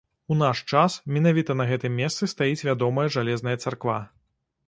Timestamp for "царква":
3.67-3.99